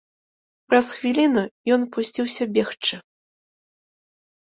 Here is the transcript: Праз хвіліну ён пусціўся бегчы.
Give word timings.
Праз 0.69 0.87
хвіліну 0.95 1.43
ён 1.75 1.81
пусціўся 1.97 2.43
бегчы. 2.55 2.95